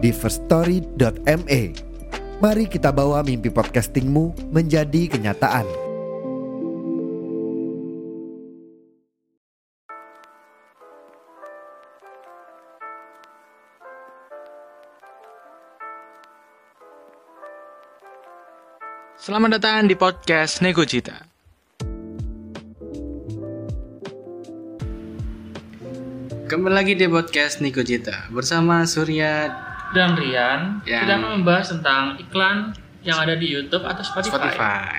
di 0.00 0.10
firststory.me. 0.10 1.62
Mari 2.40 2.64
kita 2.72 2.88
bawa 2.88 3.20
mimpi 3.20 3.52
podcastingmu 3.52 4.48
menjadi 4.48 5.12
kenyataan. 5.12 5.68
Selamat 19.20 19.60
datang 19.60 19.84
di 19.84 19.92
podcast 19.92 20.64
Nego 20.64 20.80
Cita. 20.88 21.28
Kembali 26.48 26.72
lagi 26.72 26.96
di 26.96 27.04
podcast 27.04 27.60
Nego 27.60 27.84
Cita 27.84 28.32
bersama 28.32 28.88
Surya 28.88 29.69
dan 29.90 30.14
Rian 30.14 30.60
Yang- 30.82 31.02
kita 31.02 31.12
akan 31.14 31.30
membahas 31.36 31.66
tentang 31.68 32.02
iklan 32.16 32.56
yang 33.00 33.16
ada 33.16 33.34
di 33.34 33.48
YouTube 33.48 33.82
atau 33.82 34.00
Spotify. 34.00 34.52
Spotify. 34.52 34.96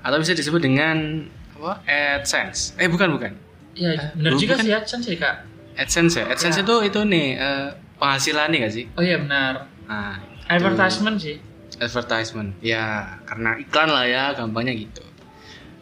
Atau 0.00 0.18
bisa 0.20 0.32
disebut 0.32 0.60
dengan 0.60 1.26
apa? 1.56 1.80
AdSense. 1.84 2.76
Eh 2.76 2.86
bukan 2.86 3.16
bukan. 3.16 3.32
Ya, 3.72 3.92
benar 4.12 4.32
Oh, 4.32 4.38
juga 4.38 4.54
bukan. 4.54 4.64
sih 4.64 4.72
AdSense 4.72 5.04
sih 5.04 5.16
kak. 5.16 5.36
AdSense 5.74 6.14
ya. 6.14 6.24
AdSense 6.28 6.58
Ya. 6.58 6.62
itu 6.62 6.74
itu 6.84 7.00
nih 7.02 7.26
eh, 7.34 7.68
penghasilan 7.96 8.46
nih 8.48 8.58
gak 8.62 8.72
sih? 8.72 8.84
Oh 8.92 9.02
iya 9.02 9.16
benar. 9.18 9.66
Nah, 9.84 10.20
itu. 10.20 10.52
Advertisement 10.52 11.16
sih. 11.18 11.36
advertisement. 11.76 12.56
Ya, 12.60 13.18
karena 13.24 13.58
iklan 13.58 13.90
lah 13.90 14.04
ya, 14.04 14.24
gampangnya 14.32 14.72
gitu. 14.72 15.04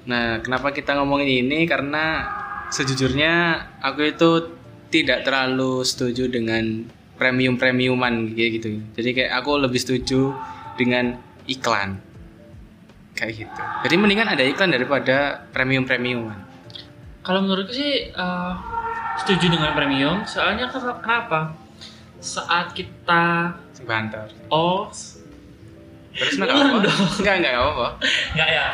Nah, 0.05 0.43
kenapa 0.43 0.71
kita 0.71 0.99
ngomongin 0.99 1.47
ini? 1.47 1.65
Karena 1.65 2.27
sejujurnya 2.69 3.35
aku 3.79 4.11
itu 4.11 4.31
tidak 4.91 5.23
terlalu 5.23 5.87
setuju 5.87 6.27
dengan 6.27 6.91
premium-premiuman 7.17 8.35
kayak 8.35 8.51
gitu. 8.59 8.69
Jadi 8.95 9.09
kayak 9.13 9.33
aku 9.39 9.57
lebih 9.57 9.79
setuju 9.79 10.35
dengan 10.75 11.15
iklan. 11.47 11.99
Kayak 13.15 13.47
gitu. 13.47 13.61
Jadi 13.85 13.95
mendingan 13.95 14.29
ada 14.29 14.43
iklan 14.43 14.71
daripada 14.71 15.47
premium-premiuman. 15.51 16.39
Kalau 17.23 17.41
menurutku 17.41 17.73
sih 17.73 18.11
eh, 18.11 18.53
setuju 19.17 19.49
dengan 19.49 19.73
premium. 19.73 20.23
Soalnya 20.25 20.67
ken- 20.67 20.99
kenapa? 21.01 21.55
Saat 22.19 22.73
kita 22.73 23.55
banter. 23.85 24.33
oh 24.49 24.89
Terus 26.15 26.39
apa-apa. 26.41 26.79
dong. 26.81 27.01
Enggak, 27.19 27.35
enggak 27.39 27.53
apa-apa. 27.55 27.89
nggak 28.33 28.49
ya. 28.49 28.67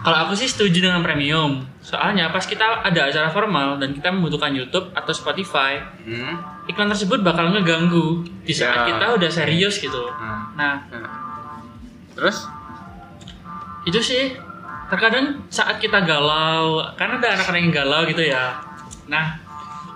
Kalau 0.00 0.18
aku 0.22 0.32
sih 0.32 0.46
setuju 0.46 0.86
dengan 0.86 1.02
premium. 1.02 1.66
Soalnya 1.82 2.30
pas 2.30 2.42
kita 2.42 2.62
ada 2.80 3.00
acara 3.04 3.26
formal 3.28 3.76
dan 3.76 3.90
kita 3.90 4.10
membutuhkan 4.10 4.50
YouTube 4.50 4.90
atau 4.92 5.10
Spotify, 5.10 5.82
Hmm. 6.02 6.38
Iklan 6.66 6.88
tersebut 6.88 7.20
bakal 7.20 7.48
ngeganggu 7.48 8.06
di 8.42 8.50
saat 8.50 8.84
Ya. 8.84 8.84
kita 8.88 9.06
udah 9.12 9.30
serius 9.30 9.78
gitu. 9.78 10.02
Nah. 10.12 10.50
Nah, 10.54 10.74
nah. 10.88 11.10
Terus 12.12 12.46
itu 13.84 14.00
sih 14.00 14.34
terkadang 14.86 15.42
saat 15.48 15.78
kita 15.78 16.00
galau 16.00 16.78
karena 16.94 17.18
ada 17.18 17.28
anak-anak 17.34 17.60
yang 17.60 17.72
galau 17.72 18.02
gitu 18.04 18.22
ya 18.24 18.54
nah 19.06 19.34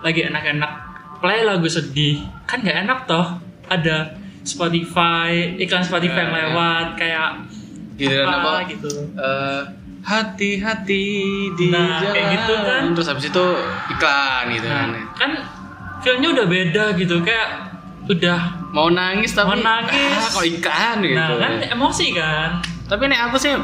lagi 0.00 0.22
enak-enak 0.24 0.72
play 1.18 1.42
lagu 1.42 1.66
sedih 1.66 2.18
kan 2.44 2.58
nggak 2.58 2.86
enak 2.86 2.98
toh 3.04 3.38
ada 3.66 4.14
Spotify 4.42 5.30
iklan 5.56 5.82
Spotify 5.82 6.20
yang 6.20 6.30
Eh, 6.30 6.38
lewat 6.40 6.86
kayak 6.96 7.30
giliran 7.96 8.30
apa? 8.32 8.52
gitu 8.66 8.90
eh, 9.12 9.62
hati-hati 10.00 11.06
di 11.52 11.66
Nah, 11.68 11.98
jalan 12.00 12.12
kayak 12.12 12.28
gitu 12.32 12.54
kan. 12.56 12.82
terus 12.92 13.08
habis 13.08 13.24
itu 13.26 13.46
iklan 13.90 14.44
gitu 14.50 14.66
nah 14.66 14.78
kan 14.78 14.90
kan 15.16 15.30
feelnya 16.00 16.28
udah 16.32 16.46
beda 16.46 16.84
gitu 16.96 17.20
kayak 17.20 17.48
udah 18.08 18.38
mau 18.72 18.88
nangis 18.88 19.30
tapi 19.32 19.54
Mau 19.54 19.60
nangis. 19.60 19.94
ah, 20.18 20.28
kok 20.32 20.44
iklan 20.44 20.96
gitu. 21.04 21.14
Nah 21.14 21.36
kan 21.36 21.52
emosi 21.62 22.06
kan? 22.12 22.48
Tapi 22.86 23.02
nek 23.06 23.20
aku 23.30 23.36
sih 23.38 23.54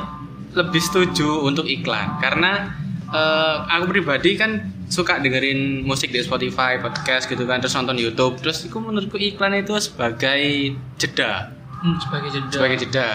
lebih 0.54 0.80
setuju 0.80 1.42
untuk 1.42 1.66
iklan 1.66 2.16
karena 2.16 2.70
eh, 3.08 3.56
aku 3.66 3.90
pribadi 3.90 4.34
kan 4.34 4.60
suka 4.86 5.18
dengerin 5.18 5.82
musik 5.82 6.14
di 6.14 6.22
Spotify 6.22 6.78
podcast 6.78 7.26
gitu 7.26 7.42
kan 7.42 7.58
terus 7.58 7.74
nonton 7.74 7.98
YouTube. 7.98 8.38
Terus 8.38 8.62
itu 8.62 8.76
menurutku 8.76 9.18
iklan 9.18 9.56
itu 9.56 9.74
sebagai 9.82 10.72
jeda. 10.96 11.50
Hmm, 11.82 11.98
sebagai 11.98 12.30
jeda. 12.30 12.52
Sebagai 12.54 12.78
jeda. 12.80 13.10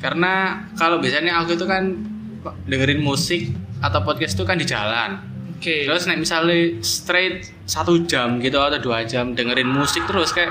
Karena 0.00 0.64
kalau 0.80 0.96
biasanya 0.98 1.36
aku 1.44 1.54
itu 1.54 1.68
kan 1.68 1.92
dengerin 2.64 3.04
musik 3.04 3.52
atau 3.84 4.00
podcast 4.00 4.32
itu 4.32 4.44
kan 4.44 4.56
di 4.56 4.64
jalan 4.64 5.20
oke 5.60 5.76
Terus 5.84 6.08
nek 6.08 6.18
misalnya 6.24 6.80
straight 6.80 7.52
satu 7.68 8.08
jam 8.08 8.40
gitu 8.40 8.56
atau 8.56 8.80
dua 8.80 9.04
jam 9.04 9.36
dengerin 9.36 9.68
musik 9.68 10.08
terus 10.08 10.32
kayak 10.32 10.50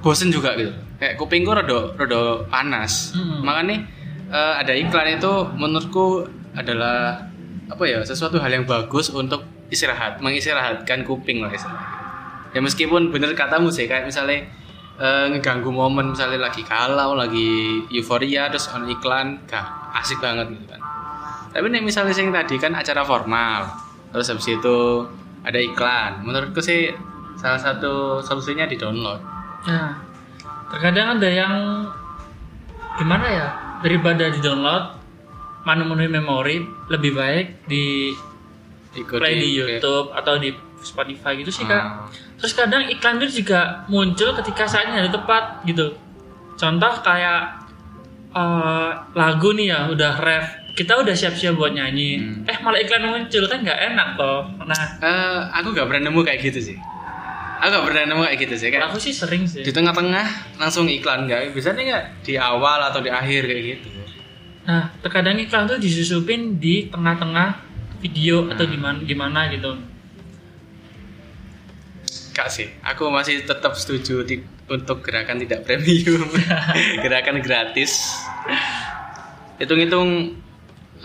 bosen 0.00 0.32
juga 0.32 0.56
gitu. 0.56 0.72
Kayak 0.96 1.20
kupingku 1.20 1.52
rada 1.52 1.92
rada 1.92 2.48
panas. 2.48 3.12
Hmm. 3.12 3.44
Makanya 3.44 3.84
eh, 4.32 4.54
ada 4.64 4.72
iklan 4.72 5.20
itu 5.20 5.32
menurutku 5.60 6.24
adalah 6.56 7.20
apa 7.68 7.84
ya 7.84 8.00
sesuatu 8.00 8.40
hal 8.40 8.48
yang 8.48 8.64
bagus 8.64 9.12
untuk 9.12 9.44
istirahat, 9.68 10.24
mengistirahatkan 10.24 11.04
kuping 11.04 11.44
lah 11.44 11.52
istilahnya. 11.52 11.88
Ya 12.54 12.60
meskipun 12.62 13.10
bener 13.12 13.34
katamu 13.36 13.68
sih 13.68 13.84
kayak 13.84 14.08
misalnya 14.08 14.48
eh, 14.96 15.24
ngeganggu 15.32 15.68
momen 15.68 16.16
misalnya 16.16 16.48
lagi 16.48 16.64
galau, 16.64 17.12
lagi 17.12 17.82
euforia 17.92 18.48
terus 18.48 18.72
on 18.72 18.88
iklan 18.88 19.44
gak 19.44 19.64
asik 20.00 20.20
banget 20.24 20.48
gitu 20.52 20.64
kan. 20.68 20.80
Tapi 21.54 21.66
nih 21.70 21.82
misalnya 21.86 22.14
yang 22.14 22.34
tadi 22.34 22.58
kan 22.58 22.74
acara 22.74 23.06
formal, 23.06 23.83
terus 24.14 24.30
habis 24.30 24.46
itu 24.46 24.78
ada 25.42 25.58
iklan. 25.58 26.22
Menurutku 26.22 26.62
sih 26.62 26.94
salah 27.34 27.58
satu 27.58 28.22
solusinya 28.22 28.70
di 28.70 28.78
download. 28.78 29.18
Nah, 29.66 29.98
terkadang 30.70 31.18
ada 31.18 31.28
yang 31.28 31.54
gimana 32.94 33.26
ya 33.26 33.48
daripada 33.82 34.30
di 34.30 34.38
download 34.38 35.02
memenuhi 35.66 36.08
memori 36.08 36.62
lebih 36.86 37.12
baik 37.18 37.66
di 37.66 38.14
Ikuti 38.94 39.18
play 39.18 39.34
di 39.42 39.48
YouTube 39.58 40.14
atau 40.14 40.38
di 40.38 40.54
Spotify 40.78 41.34
gitu 41.34 41.50
sih 41.50 41.66
kak. 41.66 41.74
Ah. 41.74 42.06
Terus 42.38 42.54
kadang 42.54 42.86
iklan 42.86 43.18
itu 43.18 43.42
juga 43.42 43.82
muncul 43.90 44.36
ketika 44.38 44.70
saatnya 44.70 45.02
ada 45.02 45.10
tepat 45.10 45.66
gitu. 45.66 45.98
Contoh 46.54 46.94
kayak 47.02 47.66
eh, 48.30 48.90
lagu 49.18 49.50
nih 49.56 49.74
ya 49.74 49.90
udah 49.90 50.14
ref, 50.22 50.46
kita 50.74 50.98
udah 50.98 51.14
siap-siap 51.14 51.54
buat 51.54 51.70
nyanyi, 51.70 52.18
Hmm. 52.18 52.42
eh 52.44 52.58
malah 52.58 52.76
iklan 52.76 53.06
muncul 53.06 53.46
kan 53.46 53.62
nggak 53.62 53.80
enak 53.88 54.08
toh. 54.14 54.42
Nah, 54.60 54.82
Eh, 54.98 55.38
aku 55.54 55.70
gak 55.70 55.86
pernah 55.86 56.10
nemu 56.10 56.20
kayak 56.20 56.40
gitu 56.42 56.60
sih. 56.60 56.76
Aku 57.56 57.70
gak 57.70 57.86
pernah 57.86 58.02
nemu 58.10 58.22
kayak 58.24 58.38
gitu 58.42 58.54
sih. 58.58 58.68
Kayak 58.68 58.90
aku 58.90 58.98
sih 58.98 59.14
sering 59.14 59.46
sih. 59.46 59.62
di 59.62 59.70
tengah-tengah 59.70 60.26
langsung 60.58 60.84
iklan 60.84 61.24
nggak? 61.24 61.54
Biasanya 61.54 61.80
nggak 61.80 62.04
di 62.22 62.34
awal 62.34 62.82
atau 62.82 62.98
di 62.98 63.08
akhir 63.08 63.46
kayak 63.46 63.62
gitu. 63.70 63.88
Nah, 64.64 64.90
terkadang 64.98 65.38
iklan 65.38 65.64
tuh 65.64 65.78
disusupin 65.78 66.58
di 66.58 66.90
tengah-tengah 66.90 67.60
video 68.00 68.50
atau 68.50 68.64
gimana 68.66 68.98
gimana 69.00 69.40
gitu. 69.48 69.78
Kak 72.34 72.50
sih, 72.50 72.66
aku 72.82 73.06
masih 73.08 73.46
tetap 73.46 73.78
setuju 73.78 74.26
untuk 74.66 75.00
gerakan 75.00 75.38
tidak 75.38 75.62
premium, 75.62 76.26
gerakan 77.04 77.38
gratis. 77.38 78.18
Hitung-hitung 79.54 80.34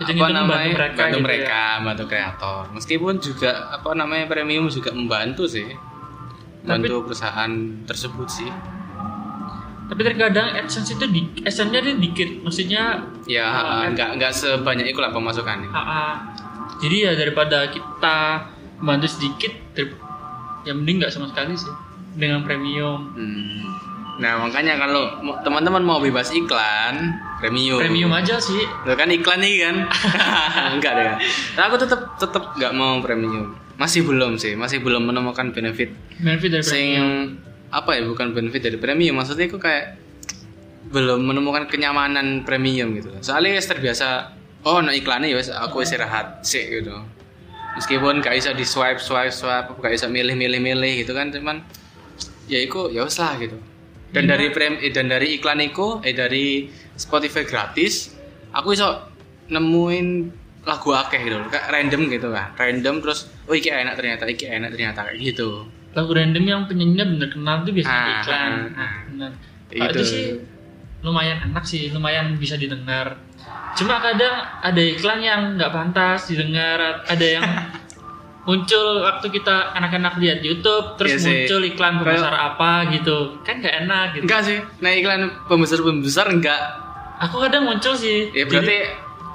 apa 0.00 0.08
Hitung-hitung 0.08 0.32
namanya 0.32 0.64
membantu 0.64 0.76
mereka 0.80 0.96
bantu 0.96 1.12
gitu 1.12 1.26
mereka, 1.28 1.62
bantu 1.84 2.04
kreator. 2.08 2.62
Meskipun 2.72 3.14
juga 3.20 3.50
apa 3.68 3.90
namanya 3.92 4.24
premium 4.32 4.64
juga 4.72 4.90
membantu 4.96 5.44
sih, 5.44 5.68
bantu 6.64 7.04
perusahaan 7.04 7.52
tersebut 7.84 8.28
sih. 8.32 8.50
Tapi 9.90 10.00
terkadang 10.06 10.54
AdSense 10.56 10.96
itu 10.96 11.04
di 11.10 11.20
AdSense-nya 11.44 11.80
dia 11.82 11.94
dikit, 11.98 12.46
maksudnya 12.46 13.04
Ya 13.28 13.44
Ah, 13.44 13.84
nggak 13.92 14.16
nggak 14.16 14.32
sebanyak 14.32 14.88
itu 14.88 14.98
lah 15.02 15.12
pemasukannya. 15.12 15.68
AA. 15.68 16.04
Jadi 16.80 16.96
ya 17.04 17.12
daripada 17.12 17.68
kita 17.68 18.16
bantu 18.80 19.06
sedikit, 19.06 19.52
ya 20.64 20.72
mending 20.72 21.04
nggak 21.04 21.12
sama 21.12 21.28
sekali 21.28 21.52
sih 21.52 21.70
dengan 22.16 22.40
premium. 22.40 23.12
Hmm. 23.12 23.89
Nah 24.20 24.36
makanya 24.36 24.76
kalau 24.76 25.16
teman-teman 25.40 25.80
mau 25.80 25.98
bebas 25.98 26.28
iklan 26.30 27.16
premium. 27.40 27.80
Premium 27.80 28.12
aja 28.12 28.36
sih. 28.36 28.60
Loh 28.84 28.94
kan 28.94 29.08
iklan 29.08 29.40
nih 29.40 29.64
kan? 29.64 29.76
Enggak 30.76 30.92
deh 30.92 31.04
kan. 31.08 31.16
Nah, 31.56 31.62
aku 31.72 31.76
tetap 31.80 32.00
tetap 32.20 32.52
nggak 32.54 32.72
mau 32.76 33.00
premium. 33.00 33.56
Masih 33.80 34.04
belum 34.04 34.36
sih, 34.36 34.52
masih 34.60 34.84
belum 34.84 35.08
menemukan 35.08 35.56
benefit 35.56 35.96
Benefit 36.20 36.50
dari 36.52 36.64
sing 36.64 36.88
premium. 37.00 37.40
apa 37.72 37.90
ya 37.96 38.02
bukan 38.04 38.36
benefit 38.36 38.60
dari 38.68 38.76
premium 38.76 39.16
maksudnya 39.16 39.48
aku 39.48 39.56
kayak 39.56 39.96
belum 40.90 41.22
menemukan 41.22 41.70
kenyamanan 41.70 42.42
premium 42.42 42.92
gitu 42.98 43.14
soalnya 43.22 43.56
wis 43.56 43.70
terbiasa 43.70 44.34
oh 44.66 44.82
no 44.82 44.90
iklannya 44.90 45.30
ya 45.30 45.38
aku 45.62 45.86
istirahat 45.86 46.42
sih 46.42 46.66
gitu 46.66 46.92
meskipun 47.78 48.18
gak 48.18 48.34
bisa 48.36 48.50
di 48.50 48.66
swipe 48.66 48.98
swipe 48.98 49.30
swipe 49.30 49.78
gak 49.78 49.92
bisa 49.94 50.10
milih 50.10 50.34
milih 50.34 50.58
milih 50.58 51.06
gitu 51.06 51.14
kan 51.14 51.30
cuman 51.30 51.62
ya 52.50 52.58
itu 52.58 52.90
ya 52.90 53.06
lah 53.06 53.32
gitu 53.38 53.56
dan 54.10 54.24
dari 54.26 54.50
prem 54.50 54.78
eh, 54.82 54.90
dan 54.90 55.06
dari 55.06 55.38
iklan 55.38 55.62
itu 55.62 56.02
eh 56.02 56.14
dari 56.14 56.66
Spotify 56.98 57.46
gratis 57.46 58.14
aku 58.50 58.74
bisa 58.74 59.06
nemuin 59.50 60.06
lagu 60.66 60.92
akeh 60.92 61.20
gitu 61.24 61.40
kayak 61.48 61.72
random 61.72 62.02
gitu 62.12 62.28
kan. 62.30 62.52
Random 62.54 63.00
terus 63.00 63.30
oh 63.48 63.54
iki 63.56 63.72
enak 63.72 63.96
ternyata 63.96 64.28
iki 64.28 64.44
enak 64.44 64.70
ternyata 64.76 65.08
kayak 65.08 65.18
gitu. 65.22 65.64
Lagu 65.96 66.10
random 66.12 66.44
yang 66.46 66.60
penyanyinya 66.68 67.06
bener 67.16 67.28
kenal 67.32 67.56
tuh 67.66 67.72
biasanya 67.74 67.98
Ah, 67.98 68.20
iklan. 68.22 68.36
ah, 68.36 68.54
nah, 68.54 68.82
ah. 68.84 68.94
bener. 69.08 69.32
Itu. 69.70 69.82
itu 69.86 70.00
sih 70.04 70.26
lumayan 71.00 71.38
enak 71.50 71.64
sih 71.64 71.88
lumayan 71.90 72.36
bisa 72.36 72.60
didengar. 72.60 73.16
Cuma 73.74 74.02
kadang 74.02 74.36
ada 74.60 74.82
iklan 74.82 75.20
yang 75.24 75.40
nggak 75.56 75.72
pantas 75.72 76.28
didengar 76.28 77.02
ada 77.06 77.26
yang 77.26 77.42
muncul 78.42 78.86
waktu 79.00 79.26
kita 79.30 79.72
anak-anak 79.72 80.16
lihat 80.16 80.40
YouTube 80.40 80.96
terus 80.96 81.12
Iya 81.12 81.18
sih. 81.18 81.28
muncul 81.38 81.60
iklan 81.66 81.94
pembesar 81.98 82.32
apa 82.32 82.70
gitu. 82.90 83.36
Kan 83.40 83.60
nggak 83.60 83.74
enak 83.80 84.04
gitu. 84.12 84.24
Enggak 84.24 84.40
sih. 84.42 84.58
Nah 84.78 84.90
iklan 84.90 85.20
pembesar 85.44 85.78
pembesar 85.78 86.26
enggak 86.26 86.60
aku 87.18 87.36
kadang 87.38 87.64
muncul 87.64 87.92
sih. 87.92 88.28
Ya 88.30 88.44
berarti 88.44 88.76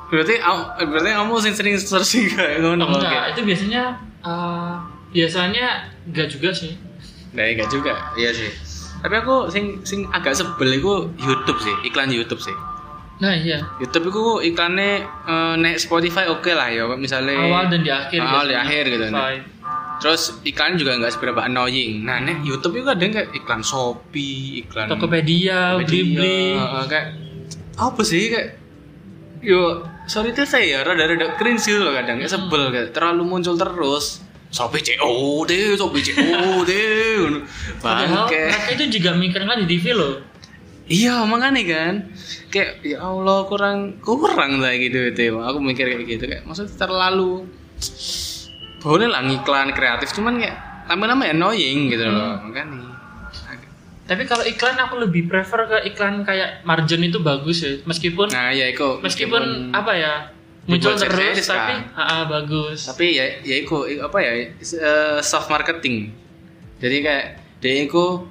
berarti 0.06 0.36
au- 0.40 0.70
berarti 0.80 1.10
kamu 1.12 1.34
sering 1.38 1.56
sering 1.56 1.76
searching 1.76 2.26
kayak 2.28 2.60
ngono. 2.62 2.82
Jadi- 2.84 2.98
enggak 3.00 3.22
oke. 3.22 3.32
itu 3.32 3.42
biasanya 3.44 3.84
eh, 4.22 4.74
biasanya 5.12 5.66
enggak 6.04 6.28
juga 6.28 6.50
sih. 6.52 6.74
Nah 7.32 7.46
enggak 7.46 7.70
juga. 7.70 7.94
Iya 8.14 8.32
sih. 8.32 8.50
Tapi 8.98 9.16
aku 9.16 9.48
sing 9.48 9.80
sing 9.82 10.10
agak 10.10 10.34
sebel 10.34 10.70
itu 10.74 10.94
YouTube 11.16 11.60
sih 11.60 11.74
iklan 11.84 12.10
YouTube 12.10 12.42
sih 12.42 12.56
nah 13.16 13.32
iya. 13.32 13.64
YouTube 13.80 14.12
itu 14.12 14.52
iklannya 14.52 15.08
eh, 15.08 15.56
naik 15.56 15.80
Spotify 15.80 16.28
oke 16.28 16.52
lah 16.52 16.68
ya 16.68 16.84
misalnya 17.00 17.40
awal 17.40 17.72
dan 17.72 17.80
di 17.80 17.92
akhir 17.92 18.20
awal 18.20 18.44
di 18.44 18.56
akhir 18.56 18.84
gitu 18.92 19.06
Spotify. 19.08 19.36
terus 19.96 20.22
iklan 20.44 20.76
juga 20.76 21.00
nggak 21.00 21.14
seberapa 21.16 21.40
annoying. 21.48 22.04
Nah 22.04 22.20
nih 22.20 22.44
YouTube 22.44 22.76
itu 22.76 22.84
kadang 22.84 23.16
kayak 23.16 23.32
iklan 23.32 23.64
Shopee 23.64 24.68
iklan 24.68 24.92
Tokopedia, 24.92 25.80
Blibli. 25.80 26.60
Heeh, 26.60 26.84
kayak 26.92 27.08
apa 27.80 28.02
sih 28.04 28.28
kayak 28.28 28.60
yo 29.40 29.88
sorry 30.04 30.36
tuh 30.36 30.44
saya 30.44 30.68
ya 30.68 30.80
rada-rada 30.84 31.40
cringe 31.40 31.64
gitu 31.64 31.80
loh 31.80 31.96
kadang 31.96 32.20
kayak 32.20 32.28
sebel 32.28 32.76
kayak 32.76 32.92
terlalu 32.92 33.24
muncul 33.24 33.56
terus. 33.56 34.20
Shopee 34.52 34.84
COD 34.84 35.52
Shopee 35.80 36.04
COD 36.12 36.72
ngono. 37.24 37.40
Padahal 37.80 38.28
bangke 38.28 38.40
mereka 38.52 38.70
itu 38.76 38.84
juga 39.00 39.10
mikirnya 39.16 39.56
di 39.64 39.66
TV 39.68 39.96
loh. 39.96 40.14
Iya 40.86 41.26
makanya 41.26 41.62
kan 41.66 41.94
kayak 42.48 42.86
ya 42.86 43.02
Allah 43.02 43.46
kurang 43.46 43.98
kurang 44.00 44.62
lah 44.62 44.74
gitu 44.76 45.10
itu 45.10 45.34
aku 45.34 45.58
mikir 45.60 45.86
kayak 45.88 46.06
gitu 46.08 46.24
kayak 46.26 46.44
maksudnya 46.46 46.78
terlalu 46.78 47.50
boleh 48.80 49.10
lah 49.10 49.22
ngiklan 49.22 49.74
kreatif 49.74 50.14
cuman 50.14 50.38
kayak 50.38 50.56
lama-lama 50.86 51.26
annoying 51.26 51.90
gitu 51.90 52.06
loh 52.06 52.38
makanya 52.42 52.94
Tapi 54.06 54.22
kalau 54.30 54.46
iklan 54.46 54.78
aku 54.78 55.02
lebih 55.02 55.26
prefer 55.26 55.66
ke 55.66 55.90
iklan 55.90 56.22
kayak 56.22 56.62
Marjon 56.62 57.02
itu 57.02 57.18
bagus 57.18 57.66
ya. 57.66 57.82
Meskipun 57.90 58.30
nah 58.30 58.54
ya 58.54 58.70
itu 58.70 59.02
meskipun 59.02 59.74
apa 59.74 59.98
ya 59.98 60.30
muncul 60.70 60.94
terus 60.94 61.42
tapi 61.42 61.74
kan. 61.74 61.90
ah, 61.98 62.02
ah, 62.06 62.22
bagus. 62.30 62.86
tapi 62.86 63.18
ya 63.18 63.26
ya 63.42 63.66
iku 63.66 63.90
i- 63.90 63.98
apa 63.98 64.18
ya 64.22 64.32
eh, 64.46 65.18
soft 65.26 65.50
marketing 65.50 66.14
jadi 66.78 66.98
kayak 67.02 67.26
dia 67.58 67.82
iku 67.82 68.30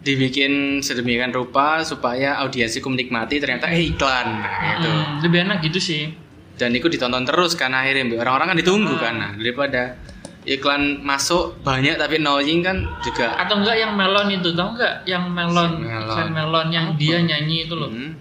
dibikin 0.00 0.80
sedemikian 0.80 1.28
rupa 1.30 1.82
supaya 1.82 2.40
audiensiku 2.40 2.88
menikmati 2.88 3.36
ternyata 3.36 3.68
eh 3.68 3.90
iklan 3.90 4.26
nah, 4.34 4.52
gitu 4.74 4.88
Hmm, 4.88 5.20
lebih 5.20 5.38
enak 5.44 5.58
gitu 5.62 5.78
sih. 5.78 6.02
dan 6.56 6.72
itu 6.72 6.88
ditonton 6.88 7.24
terus 7.24 7.52
kan 7.52 7.68
akhirnya 7.70 8.16
orang-orang 8.16 8.52
kan 8.52 8.58
ditunggu 8.58 8.96
kan 8.96 9.14
nah, 9.14 9.30
daripada 9.32 9.96
iklan 10.42 11.00
masuk 11.00 11.60
banyak 11.60 11.96
tapi 11.96 12.16
annoying 12.16 12.60
kan 12.60 12.80
juga 13.00 13.36
Atau 13.38 13.60
enggak 13.60 13.76
yang 13.76 13.92
melon 13.92 14.28
itu, 14.30 14.48
tahu 14.50 14.68
enggak 14.72 14.94
yang 15.04 15.24
melon, 15.28 15.72
Melon. 15.78 16.28
melon 16.32 16.68
yang 16.68 16.86
dia 16.96 17.20
nyanyi 17.20 17.64
itu 17.64 17.76
loh. 17.76 17.92
Hmm. 17.92 18.16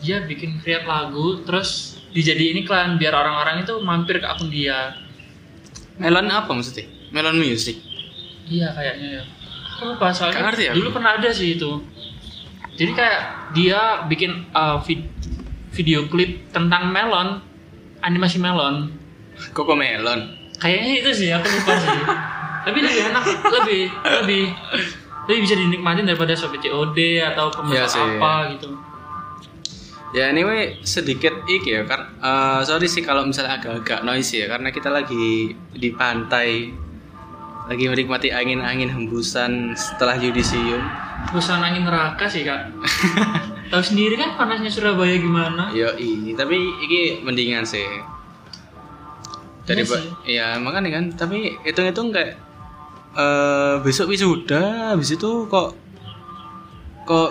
Dia 0.00 0.24
bikin 0.24 0.56
create 0.58 0.84
lagu 0.84 1.44
terus 1.44 2.00
dijadiin 2.10 2.64
iklan 2.64 2.96
biar 2.96 3.12
orang-orang 3.12 3.60
itu 3.60 3.76
mampir 3.78 4.20
ke 4.20 4.26
akun 4.26 4.48
dia. 4.48 4.96
melon 5.94 6.26
apa 6.26 6.48
maksudnya 6.48 6.84
melon 7.10 7.38
music 7.38 7.78
Iya 8.44 8.72
kayaknya 8.72 9.08
ya. 9.14 9.24
Aku 9.74 9.82
lupa 9.90 10.08
soalnya 10.08 10.46
ngerti 10.46 10.70
aku. 10.70 10.76
dulu 10.78 10.88
pernah 10.92 11.18
ada 11.18 11.28
sih 11.28 11.54
itu. 11.54 11.70
Jadi 12.74 12.90
kayak 12.90 13.20
dia 13.52 13.80
bikin 14.06 14.50
uh, 14.50 14.78
vid- 14.80 15.10
video 15.70 16.06
klip 16.06 16.50
tentang 16.50 16.88
melon, 16.88 17.42
animasi 18.00 18.38
melon. 18.38 18.90
koko 19.50 19.74
melon 19.74 20.30
Kayaknya 20.54 21.02
itu 21.02 21.10
sih 21.12 21.28
aku 21.28 21.42
lupa 21.44 21.74
sih. 21.76 21.90
Tapi 22.64 22.78
lebih 22.80 23.02
enak, 23.10 23.24
lebih 23.44 23.82
lebih 24.22 24.42
lebih 25.24 25.40
bisa 25.42 25.54
dinikmatin 25.54 26.04
daripada 26.04 26.32
Shopee 26.32 26.62
COD 26.62 26.98
atau 27.24 27.50
Iya 27.50 27.56
pembesar 27.84 27.88
sih. 27.90 28.00
apa 28.16 28.32
gitu. 28.54 28.68
Ya 30.14 30.30
anyway 30.30 30.78
sedikit 30.80 31.42
iki 31.44 31.74
ya 31.74 31.82
kan 31.82 32.14
eh, 32.14 32.60
sorry 32.62 32.86
sih 32.86 33.02
kalau 33.02 33.26
misalnya 33.26 33.58
agak-agak 33.58 34.00
noisy 34.02 34.38
ya 34.38 34.46
karena 34.46 34.70
kita 34.70 34.86
lagi 34.86 35.50
di 35.74 35.90
pantai 35.90 36.70
lagi 37.64 37.88
menikmati 37.88 38.28
angin-angin 38.28 38.88
hembusan 38.88 39.72
setelah 39.72 40.14
yudisium. 40.14 40.84
Perusahaan 41.26 41.60
angin 41.60 41.82
neraka 41.82 42.26
sih 42.26 42.44
kak. 42.44 42.68
Tahu 43.72 43.80
sendiri 43.82 44.14
kan 44.14 44.36
panasnya 44.36 44.68
Surabaya 44.68 45.16
gimana? 45.16 45.72
Yo 45.72 45.88
i 45.96 46.32
tapi 46.32 46.54
iki 46.84 47.00
mendingan 47.20 47.64
sih. 47.64 47.84
Dari 49.64 49.80
Iya 49.80 49.96
sih. 49.96 50.04
ya 50.28 50.46
makanya 50.60 50.92
kan 50.92 51.04
tapi 51.16 51.56
hitung-hitung 51.64 52.12
kayak 52.12 52.36
eh 53.14 53.74
besok 53.80 54.12
wisuda 54.12 54.92
habis 54.92 55.08
itu 55.10 55.48
kok 55.48 55.72
kok 57.04 57.30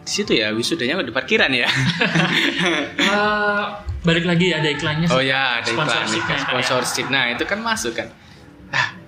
di 0.00 0.12
situ 0.14 0.32
ya 0.32 0.48
wisudanya 0.50 1.04
di 1.04 1.12
parkiran 1.12 1.52
ya. 1.52 1.68
Eh, 2.98 3.64
balik 4.00 4.24
lagi 4.24 4.50
ada 4.50 4.64
iklannya. 4.66 5.08
Oh 5.08 5.20
ya, 5.20 5.60
ada 5.60 5.64
iklan 5.64 5.84
Sponsorship-nya 5.84 6.24
kayak. 6.28 6.44
sponsorship. 6.44 7.06
Nah, 7.08 7.24
itu 7.28 7.44
kan 7.44 7.58
masuk 7.58 7.92
kan. 7.92 8.08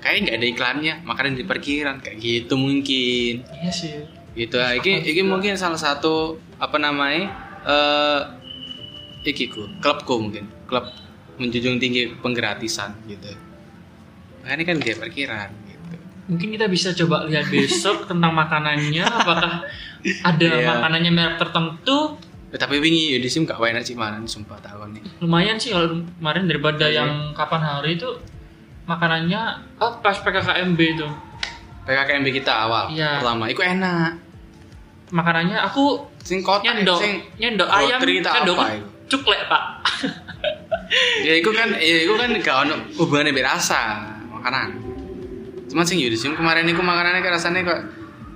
Kayaknya 0.01 0.21
nggak 0.25 0.37
ada 0.37 0.47
iklannya, 0.49 0.95
makanan 1.05 1.33
di 1.37 1.45
parkiran 1.45 1.97
kayak 2.01 2.17
gitu 2.19 2.55
mungkin. 2.57 3.45
Iya 3.45 3.71
sih. 3.71 3.93
Gitu. 4.33 4.57
Ah, 4.57 4.73
iki 4.73 5.05
iki 5.05 5.21
mungkin 5.21 5.55
salah 5.55 5.77
satu 5.77 6.37
apa 6.57 6.77
namanya? 6.77 7.29
Eh 7.63 8.21
iki 9.27 9.49
ku, 9.49 9.69
klubku 9.79 10.17
mungkin. 10.17 10.49
Klub 10.65 10.89
menjunjung 11.37 11.77
tinggi 11.77 12.17
penggratisan 12.17 12.97
gitu. 13.07 13.29
Makanya 14.41 14.65
kan 14.65 14.77
di 14.81 14.91
parkiran 14.97 15.49
gitu. 15.69 15.95
Mungkin 16.33 16.49
kita 16.57 16.67
bisa 16.67 16.97
coba 16.97 17.29
lihat 17.29 17.49
besok 17.49 18.05
tentang 18.11 18.33
makanannya. 18.33 19.05
Apakah 19.05 19.69
ada 20.25 20.49
Iya. 20.49 20.65
makanannya 20.65 21.11
merek 21.13 21.37
tertentu? 21.37 22.17
Eh, 22.51 22.59
tapi 22.59 22.81
wingi 22.81 23.15
ya 23.15 23.19
di 23.21 23.29
sim 23.31 23.47
gak 23.47 23.61
enak 23.61 23.85
sih 23.85 23.95
mana 23.95 24.19
sumpah 24.25 24.59
tahun 24.59 24.97
nih. 24.99 25.03
Lumayan 25.23 25.55
sih 25.55 25.71
kalau 25.71 26.03
kemarin 26.19 26.49
daripada 26.49 26.89
Iya. 26.89 27.05
yang 27.05 27.11
kapan 27.31 27.63
hari 27.63 27.95
itu 27.95 28.09
makanannya 28.91 29.41
oh 29.79 29.93
pas 30.03 30.19
PKKMB 30.19 30.81
itu. 30.81 31.07
PKKMB 31.87 32.27
kita 32.35 32.53
awal 32.67 32.91
Iya. 32.91 33.23
pertama, 33.23 33.47
itu 33.47 33.63
enak. 33.63 34.13
makanannya 35.11 35.59
aku 35.59 36.07
Sing 36.23 36.39
kotak 36.39 36.71
nyendok 36.71 37.03
sing 37.03 37.19
nyendok 37.35 37.67
ayam 37.67 37.99
nyendok 37.99 38.59
cuklek 39.11 39.47
pak. 39.47 39.63
Ya 41.23 41.39
itu 41.39 41.51
kan 41.55 41.71
ya 41.79 42.03
itu 42.03 42.15
kan 42.19 42.31
gak 42.43 42.57
ono 42.67 42.75
hubungannya 42.99 43.31
berasa 43.31 44.03
makanan. 44.27 44.75
Cuman 45.71 45.87
sing 45.87 46.03
Yudisium 46.03 46.35
kemarin 46.35 46.67
itu 46.67 46.83
makanannya 46.83 47.23
kayak 47.23 47.39
rasanya 47.39 47.63
kok 47.63 47.81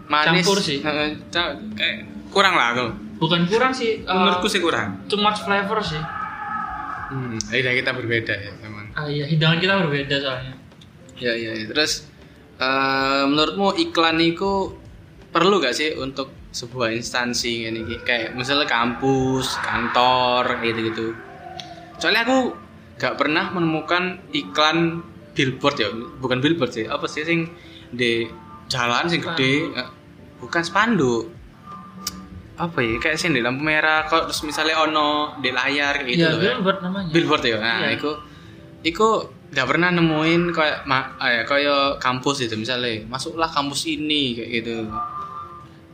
manis. 0.07 0.47
Campur 0.47 0.59
sih. 0.63 0.79
Ca- 0.83 1.59
kayak 1.75 1.97
kurang 2.31 2.55
lah 2.55 2.75
kalau 2.75 2.93
bukan 3.19 3.47
kurang 3.51 3.75
sih 3.75 4.03
uh, 4.07 4.15
menurutku 4.15 4.47
sih 4.47 4.63
kurang. 4.63 5.03
too 5.11 5.19
much 5.19 5.43
flavor 5.43 5.83
sih. 5.83 5.99
Hmm, 7.11 7.39
kita 7.43 7.91
berbeda 7.91 8.35
ya 8.35 8.51
ah 8.95 9.07
iya 9.07 9.25
hidangan 9.27 9.59
kita 9.59 9.73
berbeda 9.83 10.17
soalnya. 10.19 10.55
Ya 11.15 11.33
ya, 11.35 11.51
ya. 11.53 11.67
terus 11.67 12.07
eh, 12.57 13.23
menurutmu 13.27 13.75
iklan 13.81 14.19
itu 14.19 14.75
perlu 15.31 15.59
gak 15.59 15.75
sih 15.75 15.95
untuk 15.95 16.31
sebuah 16.51 16.91
instansi 16.91 17.67
ini? 17.67 17.83
Kayak 18.03 18.35
misalnya 18.35 18.67
kampus 18.67 19.59
kantor 19.59 20.63
gitu 20.63 20.81
gitu 20.89 21.07
soalnya 21.95 22.27
aku 22.27 22.39
gak 22.97 23.15
pernah 23.17 23.51
menemukan 23.51 24.19
iklan 24.31 25.03
billboard 25.33 25.77
ya. 25.79 25.89
Bukan 26.19 26.39
billboard 26.39 26.71
sih 26.71 26.87
apa 26.87 27.07
sih 27.07 27.23
sing 27.23 27.51
di 27.91 28.27
jalan 28.67 29.07
sing 29.07 29.23
gede? 29.23 29.71
Eh, 29.71 29.89
bukan 30.39 30.63
spanduk 30.63 31.31
apa 32.55 32.79
ya 32.87 33.03
kayak 33.03 33.19
sih 33.19 33.35
di 33.35 33.43
lampu 33.43 33.67
merah 33.67 34.07
kok 34.07 34.31
terus 34.31 34.47
misalnya 34.47 34.79
ono 34.79 35.35
di 35.43 35.51
layar 35.51 35.99
kayak 35.99 36.07
gitu 36.07 36.23
iya 36.23 36.31
loh 36.31 36.39
ya. 36.39 36.55
billboard 36.55 36.79
namanya. 36.87 37.11
Billboard 37.11 37.43
ya? 37.43 37.57
Nah 37.59 37.79
Iya. 37.83 37.99
iku 37.99 38.11
iku 38.85 39.33
nggak 39.51 39.67
pernah 39.71 39.89
nemuin 39.95 40.53
kayak 40.53 40.79
ma- 40.85 41.17
eh, 41.25 41.43
kayak 41.49 41.99
kampus 42.03 42.45
itu 42.45 42.55
misalnya 42.59 43.03
masuklah 43.09 43.49
kampus 43.49 43.89
ini 43.89 44.37
kayak 44.37 44.51
gitu. 44.61 44.77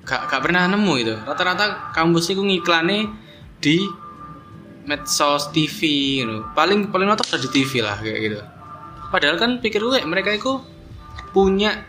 Gak, 0.01 0.27
gak 0.27 0.43
pernah 0.43 0.67
nemu 0.67 0.95
itu. 0.97 1.15
Rata-rata 1.23 1.93
kampus 1.95 2.35
itu 2.35 2.43
ngiklane 2.43 3.07
di 3.61 3.85
medsos 4.89 5.53
TV 5.53 5.79
gitu. 6.25 6.43
paling 6.57 6.89
paling 6.89 7.07
nonton 7.07 7.39
di 7.39 7.49
TV 7.53 7.85
lah 7.85 8.01
kayak 8.01 8.19
gitu. 8.27 8.39
Padahal 9.13 9.37
kan 9.39 9.61
pikir 9.63 9.79
gue 9.79 10.03
mereka 10.09 10.35
itu 10.35 10.59
punya 11.31 11.85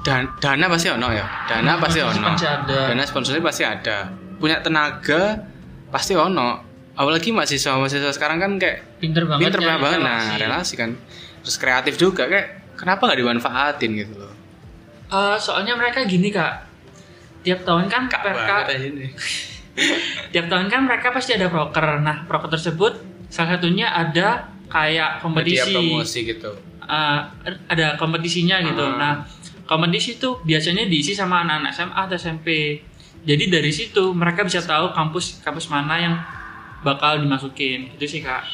dan, 0.00 0.32
dana 0.40 0.66
pasti 0.72 0.88
ono 0.88 1.12
ya. 1.12 1.26
Dana 1.46 1.76
pasti 1.76 2.00
ono. 2.00 2.32
ada. 2.32 2.88
dana 2.90 3.04
sponsornya 3.04 3.44
pasti 3.44 3.62
ada. 3.62 4.08
Punya 4.40 4.64
tenaga 4.64 5.44
pasti 5.92 6.16
ono 6.16 6.69
apalagi 7.00 7.32
mahasiswa 7.32 7.80
mahasiswa 7.80 8.12
sekarang 8.12 8.36
kan 8.36 8.52
kayak 8.60 9.00
pinter 9.00 9.24
banget 9.24 9.48
pinter 9.48 9.60
nyari 9.64 9.80
banget. 9.80 10.00
Nah 10.04 10.20
relasi. 10.20 10.40
relasi 10.44 10.74
kan. 10.76 10.90
Terus 11.40 11.56
kreatif 11.56 11.94
juga 11.96 12.28
kayak 12.28 12.76
kenapa 12.76 13.08
nggak 13.08 13.18
dimanfaatin 13.24 13.90
gitu 13.96 14.14
loh? 14.20 14.32
Eh, 15.08 15.36
soalnya 15.40 15.72
mereka 15.80 16.04
gini 16.04 16.28
kak. 16.28 16.68
Tiap 17.40 17.64
tahun 17.64 17.88
kan 17.88 18.04
kak 18.12 18.20
mereka 18.20 18.56
tiap 20.34 20.46
tahun 20.52 20.68
kan 20.68 20.84
mereka 20.84 21.08
pasti 21.08 21.32
ada 21.32 21.48
proker 21.48 22.04
nah 22.04 22.28
proker 22.28 22.52
tersebut 22.52 23.00
salah 23.32 23.56
satunya 23.56 23.88
ada 23.88 24.52
kayak 24.68 25.24
media 25.24 25.64
kompetisi. 25.64 25.72
promosi 25.72 26.18
gitu. 26.28 26.52
Eh, 26.84 27.20
ada 27.64 27.96
kompetisinya 27.96 28.60
gitu. 28.60 28.84
Ah. 28.84 28.92
nah 29.00 29.12
kompetisi 29.64 30.20
itu 30.20 30.36
biasanya 30.44 30.84
diisi 30.84 31.16
sama 31.16 31.46
anak-anak 31.48 31.72
SMA 31.72 31.96
atau 31.96 32.16
SMP 32.18 32.48
jadi 33.24 33.44
dari 33.46 33.70
situ 33.72 34.10
mereka 34.12 34.44
bisa 34.44 34.60
tahu 34.60 34.92
kampus 34.92 35.40
kampus 35.40 35.70
mana 35.70 35.96
yang 35.96 36.14
bakal 36.80 37.18
dimasukin 37.18 37.92
itu 37.94 38.06
sih 38.08 38.20
kak 38.20 38.44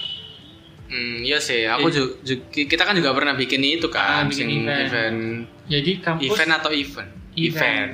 Hmm, 0.87 1.19
iya 1.19 1.35
sih, 1.37 1.67
aku 1.67 1.91
juga, 1.91 2.15
kita 2.47 2.87
kan 2.87 2.95
juga 2.95 3.11
pernah 3.11 3.35
bikin 3.35 3.59
itu 3.59 3.91
kan, 3.91 4.23
Ah, 4.23 4.25
bikin 4.25 4.47
event. 4.47 4.87
event, 4.87 5.19
jadi 5.67 5.91
kampus 5.99 6.23
event 6.25 6.51
atau 6.55 6.71
event, 6.71 7.11
Event. 7.35 7.91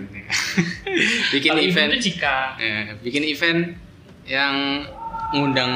bikin 1.33 1.51
kalau 1.51 1.63
event, 1.65 1.89
itu 1.91 2.13
jika 2.13 2.53
ya, 2.55 2.93
bikin 3.01 3.25
event 3.25 3.61
yang 4.23 4.85
ngundang 5.33 5.73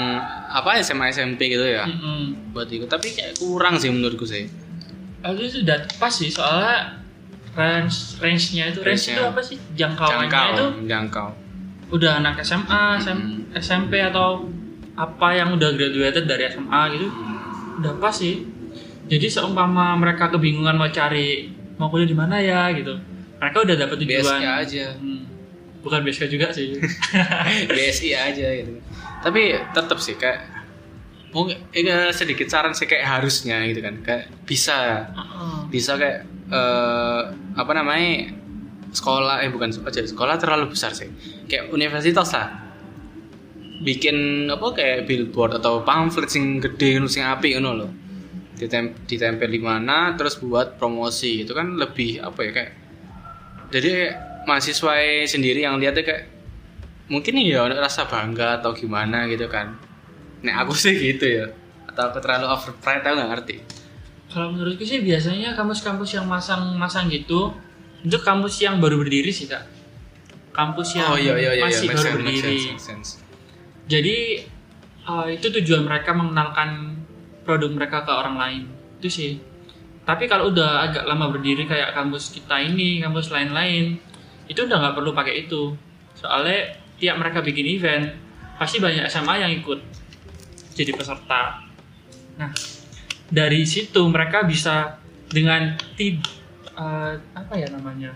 apa 0.46 0.76
SMA 0.78 1.08
SMP 1.08 1.48
gitu 1.48 1.64
ya, 1.64 1.88
Mm-mm. 1.88 2.52
buat 2.52 2.68
ikut. 2.68 2.84
Tapi 2.84 3.08
kayak 3.10 3.40
kurang 3.40 3.80
sih 3.80 3.88
menurutku 3.88 4.28
sih. 4.28 4.44
Itu 5.18 5.44
sudah 5.48 5.88
pas 5.96 6.12
sih 6.12 6.28
soalnya 6.28 7.00
range 7.56 8.20
range-nya 8.20 8.68
itu 8.68 8.84
range 8.84 9.08
Range-nya. 9.08 9.16
itu 9.16 9.22
apa 9.25 9.40
sih 9.40 9.56
jangkauannya 9.72 10.28
Jangkau, 10.28 10.48
itu 10.52 10.64
jangkau. 10.84 11.28
Udah 11.88 12.19
anak 12.19 12.40
SMA, 12.40 12.83
SM, 12.99 13.14
Hmm. 13.14 13.55
SMP 13.55 13.99
atau 13.99 14.49
apa 14.93 15.28
yang 15.33 15.52
udah 15.52 15.71
graduated 15.71 16.25
dari 16.25 16.49
SMA 16.49 16.83
gitu 16.90 17.07
udah 17.76 17.93
pas 17.97 18.11
sih 18.11 18.43
jadi 19.07 19.28
seumpama 19.28 19.95
mereka 19.95 20.28
kebingungan 20.28 20.75
mau 20.75 20.88
cari 20.88 21.47
mau 21.76 21.87
kuliah 21.87 22.05
di 22.05 22.16
mana 22.16 22.37
ya 22.37 22.73
gitu 22.73 22.97
mereka 23.37 23.57
udah 23.61 23.76
dapet 23.76 23.97
tujuan 23.99 24.19
BSI 24.19 24.47
aja, 24.49 24.87
Hmm. 24.97 25.23
bukan 25.78 26.00
BSK 26.02 26.26
juga 26.26 26.49
sih 26.50 26.75
BSI 27.69 28.11
aja 28.12 28.47
gitu. 28.57 28.81
Tapi 29.21 29.43
tetap 29.69 29.99
sih 29.99 30.16
kayak 30.16 30.43
mungkin 31.28 31.61
eh, 31.73 32.11
sedikit 32.11 32.49
saran 32.49 32.73
sih 32.73 32.85
kayak 32.85 33.05
harusnya 33.07 33.61
gitu 33.66 33.78
kan, 33.78 34.00
kayak 34.00 34.33
bisa 34.43 35.07
Heeh. 35.07 35.57
bisa 35.69 35.95
kayak 35.95 36.25
eh, 36.49 37.21
apa 37.52 37.73
namanya 37.73 38.33
sekolah 38.96 39.44
eh 39.44 39.52
bukan 39.52 39.68
aja 39.84 40.00
sekolah 40.00 40.40
terlalu 40.40 40.72
besar 40.72 40.96
sih. 40.96 41.12
Kayak 41.44 41.68
universitas 41.76 42.32
lah. 42.32 42.48
Bikin 43.84 44.48
apa 44.48 44.72
kayak 44.72 45.04
billboard 45.04 45.60
atau 45.60 45.84
pamflet 45.84 46.32
sing 46.32 46.64
gede 46.64 46.96
sing 47.12 47.20
apik 47.20 47.60
ngono 47.60 47.72
loh 47.76 47.90
Ditem 48.56 48.96
ditempel 49.04 49.52
di 49.52 49.60
mana 49.60 50.16
terus 50.16 50.40
buat 50.40 50.80
promosi 50.80 51.44
itu 51.44 51.52
kan 51.52 51.76
lebih 51.76 52.24
apa 52.24 52.40
ya 52.40 52.50
kayak 52.56 52.72
jadi 53.68 54.16
mahasiswa 54.48 54.96
sendiri 55.28 55.60
yang 55.60 55.76
lihatnya 55.76 56.08
kayak 56.08 56.24
mungkin 57.12 57.36
ya 57.42 57.66
rasa 57.68 58.06
bangga 58.06 58.62
atau 58.62 58.72
gimana 58.72 59.26
gitu 59.28 59.50
kan. 59.50 59.74
Nek 60.40 60.54
aku 60.64 60.72
sih 60.72 60.94
gitu 60.94 61.26
ya. 61.26 61.46
Atau 61.90 62.08
aku 62.08 62.18
terlalu 62.22 62.46
over 62.48 62.72
pride 62.78 63.02
aku 63.02 63.14
nggak 63.18 63.30
ngerti. 63.34 63.56
Kalau 64.30 64.48
menurutku 64.54 64.82
sih 64.86 65.02
biasanya 65.02 65.54
kampus-kampus 65.54 66.18
yang 66.18 66.26
masang-masang 66.26 67.10
gitu 67.10 67.54
itu 68.06 68.16
kampus 68.22 68.62
yang 68.62 68.78
baru 68.78 69.02
berdiri 69.02 69.34
sih 69.34 69.50
kak 69.50 69.66
kampus 70.54 70.94
yang 70.94 71.10
oh 71.12 71.18
iya 71.18 71.34
iya 71.36 71.50
iya 71.58 71.64
masih 71.66 71.90
make 71.90 71.98
baru 71.98 72.06
sense, 72.06 72.16
berdiri 72.16 72.58
sense, 72.62 72.84
sense. 72.86 73.10
Jadi 73.86 74.42
uh, 75.06 75.26
itu 75.30 75.46
tujuan 75.60 75.86
mereka 75.86 76.10
mengenalkan 76.10 76.98
produk 77.46 77.70
mereka 77.70 78.02
ke 78.02 78.12
orang 78.12 78.36
lain. 78.36 78.62
Itu 78.98 79.08
sih. 79.08 79.32
Tapi 80.02 80.26
kalau 80.30 80.50
udah 80.50 80.90
agak 80.90 81.06
lama 81.06 81.30
berdiri 81.30 81.66
kayak 81.66 81.94
kampus 81.94 82.34
kita 82.34 82.62
ini, 82.62 83.02
kampus 83.02 83.30
lain-lain, 83.30 83.98
itu 84.46 84.60
udah 84.66 84.76
nggak 84.78 84.94
perlu 84.98 85.10
pakai 85.14 85.46
itu. 85.46 85.75
Soalnya 86.14 86.78
tiap 86.98 87.18
mereka 87.18 87.42
bikin 87.42 87.66
event, 87.78 88.06
pasti 88.58 88.78
banyak 88.78 89.06
SMA 89.10 89.34
yang 89.42 89.52
ikut 89.54 89.80
jadi 90.78 90.94
peserta. 90.94 91.62
Nah, 92.38 92.50
dari 93.26 93.66
situ 93.66 94.02
mereka 94.06 94.46
bisa 94.46 95.02
dengan 95.26 95.75
tid 95.98 96.22
uh, 96.76 97.12
apa 97.35 97.52
ya 97.54 97.68
namanya? 97.68 98.12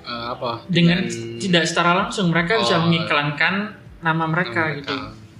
Eh, 0.00 0.24
apa 0.26 0.66
Dengan 0.66 1.06
tidak 1.38 1.70
secara 1.70 1.94
langsung 1.94 2.34
mereka 2.34 2.58
bisa 2.58 2.76
Oh. 2.76 2.88
mengiklankan 2.88 3.54
nama 4.00 4.24
mereka, 4.26 4.74
gitu. 4.74 4.90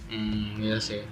hmm 0.09 0.61
iya 0.61 0.79
sih 0.79 1.03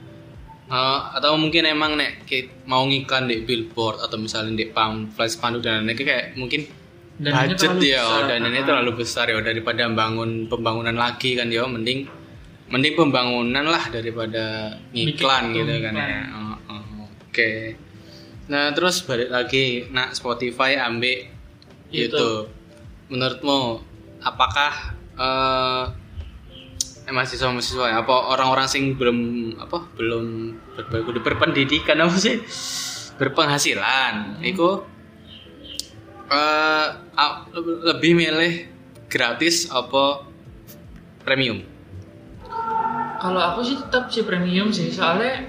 Eh, 0.69 1.01
atau 1.17 1.33
mungkin 1.41 1.65
emang 1.65 1.97
nek 1.97 2.29
mau 2.69 2.85
ngiklan 2.85 3.25
di 3.25 3.41
billboard 3.41 4.05
atau 4.05 4.21
misalnya 4.21 4.53
di 4.53 4.69
pamflet 4.69 5.33
spanduk 5.33 5.65
dan 5.65 5.81
lain-lain 5.81 5.97
kayak 5.97 6.37
mungkin 6.37 6.69
Dananya 7.17 7.57
budget 7.57 7.73
ya 7.89 8.05
besar. 8.05 8.23
dan 8.29 8.41
ini 8.45 8.61
terlalu 8.63 8.93
besar 8.95 9.25
ya 9.27 9.41
daripada 9.41 9.89
bangun 9.89 10.45
pembangunan 10.45 10.93
lagi 10.93 11.35
kan 11.35 11.49
ya 11.49 11.65
mending 11.65 12.05
mending 12.69 12.95
pembangunan 12.95 13.65
lah 13.65 13.81
daripada 13.89 14.77
ngiklan 14.93 15.43
Bikin 15.51 15.57
gitu 15.57 15.75
kan 15.89 15.93
ya 15.97 16.21
Oh, 16.37 16.57
oh, 16.69 17.09
oke 17.33 17.51
nah 18.49 18.73
terus 18.73 19.05
balik 19.05 19.29
lagi 19.29 19.89
nah 19.93 20.09
Spotify 20.17 20.81
ambil 20.81 21.29
YouTube. 21.93 22.17
YouTube. 22.17 22.45
Menurutmu 23.09 23.81
apakah 24.21 24.73
eh 25.17 25.85
mahasiswa-mahasiswa 27.09 27.89
ya, 27.89 27.97
apa 28.05 28.13
orang-orang 28.37 28.69
sing 28.69 28.93
belum 29.01 29.17
apa 29.57 29.89
belum 29.97 30.53
ber, 30.77 30.85
ber- 30.93 31.25
berpendidikan 31.25 31.97
apa 32.05 32.17
sih? 32.21 32.37
Berpenghasilan. 33.17 34.45
Itu 34.45 34.85
eh 36.29 36.89
a- 37.17 37.41
lebih 37.89 38.13
milih 38.13 38.69
gratis 39.09 39.73
apa 39.73 40.29
premium? 41.25 41.65
Kalau 43.19 43.41
aku 43.41 43.65
sih 43.65 43.81
tetap 43.81 44.13
sih 44.13 44.23
premium 44.29 44.69
sih, 44.69 44.93
soalnya 44.93 45.49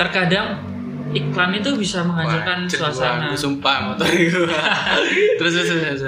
terkadang 0.00 0.64
iklan 1.12 1.50
itu 1.54 1.70
bisa 1.74 2.02
menghancurkan 2.02 2.58
Wah, 2.62 2.70
suasana. 2.70 3.26
aku 3.28 3.36
sumpah 3.36 3.76
motor 3.84 4.06
itu 4.16 4.42
terus 5.36 5.52
terus 5.54 5.68
terus, 5.68 6.00
terus. 6.00 6.02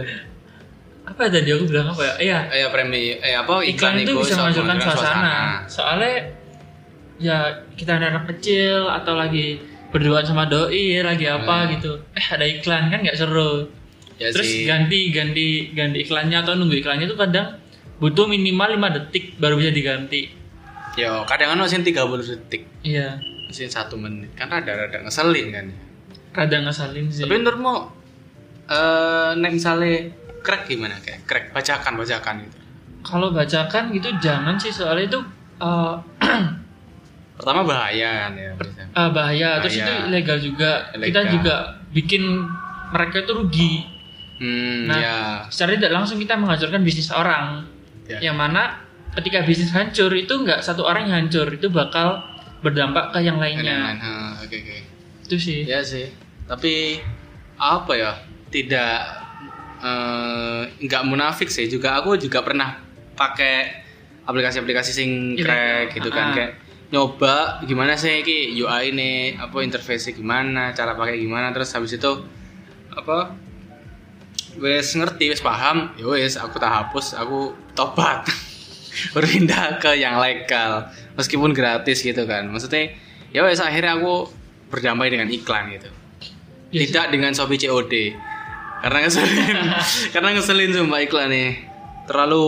Apa 1.04 1.24
tadi 1.26 1.48
aku 1.48 1.64
bilang 1.64 1.88
apa 1.88 2.04
ya? 2.04 2.14
Iya, 2.20 2.38
eh 2.52 2.68
premi 2.68 3.16
eh 3.16 3.32
apa 3.32 3.64
iklan 3.64 3.96
itu 3.98 4.12
bisa 4.14 4.36
menghancurkan 4.36 4.76
menghancurkan 4.76 4.96
suasana. 5.00 5.36
Soalnya 5.64 6.12
ya 7.16 7.38
kita 7.74 7.96
anak 7.96 8.28
kecil 8.28 8.86
atau 8.86 9.16
lagi 9.16 9.56
berduaan 9.88 10.22
sama 10.22 10.44
doi 10.44 11.00
lagi 11.00 11.24
apa 11.24 11.64
Hmm. 11.64 11.70
gitu. 11.74 11.92
Eh 12.12 12.26
ada 12.28 12.44
iklan 12.44 12.88
kan 12.88 13.00
nggak 13.00 13.16
seru. 13.16 13.72
ya 14.18 14.28
Terus 14.28 14.44
sih 14.44 14.66
ganti 14.66 15.08
ganti 15.08 15.46
ganti 15.72 16.02
iklannya 16.02 16.42
atau 16.42 16.52
nunggu 16.52 16.76
iklannya 16.76 17.06
itu 17.06 17.14
kadang 17.14 17.54
butuh 17.98 18.26
minimal 18.26 18.66
5 18.68 18.96
detik 18.98 19.38
baru 19.38 19.54
bisa 19.56 19.70
diganti. 19.70 20.26
yo 20.98 21.22
kadang 21.24 21.54
kan 21.54 21.62
masih 21.62 21.78
30 21.78 21.94
detik 22.26 22.62
Iya, 22.82 23.14
masih 23.48 23.66
satu 23.66 23.96
menit 23.96 24.28
kan 24.36 24.46
rada-rada 24.46 25.00
ngeselin 25.00 25.48
kan 25.50 25.66
kadang 26.30 26.68
ngesalin 26.68 27.08
sih. 27.08 27.24
Tapi 27.24 27.34
menurutmu 27.34 27.74
eh 28.68 29.30
nek 29.34 29.50
misalnya 29.50 30.12
crack 30.38 30.68
gimana 30.68 30.94
kayak 31.00 31.24
crack 31.24 31.44
bacakan 31.50 31.96
bacakan 31.96 32.34
gitu. 32.44 32.56
Kalau 33.00 33.32
bacakan 33.32 33.88
gitu 33.90 34.08
jangan 34.20 34.54
sih 34.54 34.68
soalnya 34.68 35.08
itu 35.08 35.20
uh, 35.58 35.96
Pertama 37.38 37.62
bahaya 37.62 38.26
kan 38.26 38.32
ya 38.34 38.50
biasanya. 38.58 38.86
uh, 38.98 39.10
bahaya. 39.14 39.48
Terus 39.62 39.74
Bahaya. 39.78 39.86
itu 39.86 39.92
ilegal 40.10 40.38
juga. 40.42 40.70
Kita 40.90 40.98
Ilegal. 41.22 41.32
juga 41.38 41.54
bikin 41.94 42.22
mereka 42.90 43.16
itu 43.22 43.32
rugi. 43.32 43.72
Hmm 44.38 44.90
Nah, 44.90 44.98
ya. 44.98 45.16
Secara 45.46 45.78
tidak 45.78 45.92
langsung 45.94 46.18
kita 46.18 46.34
menghancurkan 46.34 46.82
bisnis 46.82 47.14
orang. 47.14 47.62
Ya. 48.10 48.18
Yang 48.30 48.36
mana 48.36 48.62
ketika 49.14 49.46
bisnis 49.46 49.70
hancur 49.70 50.10
itu 50.12 50.34
nggak 50.34 50.60
satu 50.60 50.82
orang 50.82 51.06
yang 51.06 51.26
hancur, 51.26 51.46
itu 51.48 51.70
bakal 51.70 52.26
berdampak 52.60 53.12
ke 53.12 53.18
yang 53.20 53.38
lainnya. 53.38 53.94
lain. 53.94 53.98
Oke 54.40 54.56
oke. 54.58 54.76
Itu 55.24 55.36
sih. 55.36 55.62
Ya 55.62 55.80
sih. 55.80 56.10
Tapi 56.44 56.98
apa 57.54 57.92
ya? 57.92 58.12
Tidak 58.48 58.94
eh, 59.78 60.60
nggak 60.78 61.02
munafik 61.04 61.48
sih. 61.48 61.66
Juga 61.66 61.96
aku 61.96 62.16
juga 62.16 62.42
pernah 62.42 62.78
pakai 63.14 63.86
aplikasi-aplikasi 64.24 64.90
sing 64.90 65.10
Ilegal. 65.32 65.44
crack 65.44 65.86
gitu 65.94 66.08
kan 66.08 66.24
Ah. 66.24 66.34
kayak 66.34 66.52
nyoba 66.88 67.34
gimana 67.64 67.92
sih 67.94 68.20
ki 68.20 68.56
UI 68.56 68.92
ini 68.92 69.10
apa 69.34 69.60
interface 69.60 70.08
gimana 70.10 70.72
cara 70.72 70.96
pakai 70.96 71.16
gimana 71.16 71.52
terus 71.52 71.68
habis 71.72 71.92
itu 71.92 72.12
apa 72.88 73.36
wes 74.56 74.88
ngerti 74.92 75.28
wes 75.28 75.40
paham 75.40 75.92
ya 75.96 76.08
wes 76.08 76.36
aku 76.36 76.56
tak 76.56 76.72
hapus 76.72 77.12
aku 77.14 77.52
tobat 77.72 78.24
berpindah 79.14 79.78
ke 79.80 79.96
yang 79.98 80.18
legal 80.18 80.88
meskipun 81.18 81.52
gratis 81.52 82.02
gitu 82.02 82.24
kan. 82.24 82.48
Maksudnya 82.48 82.94
ya 83.34 83.44
wes 83.44 83.60
akhirnya 83.60 83.98
aku 83.98 84.30
berdamai 84.68 85.08
dengan 85.08 85.28
iklan 85.28 85.72
gitu. 85.74 85.90
Ya, 86.68 86.84
tidak 86.84 87.06
dengan 87.16 87.32
Shopee 87.32 87.56
COD 87.64 87.94
karena 88.78 88.98
ngeselin. 89.02 89.56
Karena 90.14 90.28
ngeselin 90.36 90.70
sumpah 90.70 91.00
iklan 91.02 91.28
nih 91.32 91.50
terlalu 92.06 92.44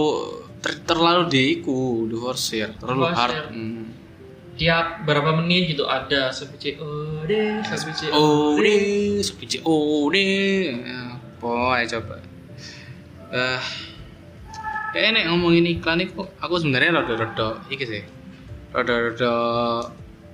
ter- 0.62 0.80
terlalu 0.86 1.26
diiku 1.26 2.06
diforsir 2.06 2.76
terlalu 2.78 3.10
hard. 3.10 3.50
hmm. 3.50 3.84
tiap 4.60 5.08
berapa 5.08 5.40
menit 5.40 5.72
gitu 5.72 5.88
ada 5.88 6.28
seperti 6.30 6.76
COD 6.76 7.64
seperti 7.64 8.12
COD 8.12 8.66
Shopee 9.24 9.48
COD 9.58 10.16
apa 11.40 11.52
ya 11.80 11.84
coba. 11.96 12.16
Eh 13.32 13.60
kayak 14.90 15.14
nek 15.14 15.24
ngomongin 15.30 15.66
iklan 15.78 16.02
itu 16.02 16.18
aku 16.42 16.54
sebenarnya 16.58 17.02
rada-rada 17.02 17.62
iki 17.70 17.84
sih 17.86 18.02
rada-rada 18.74 19.32